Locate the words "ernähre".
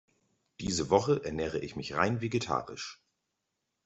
1.25-1.59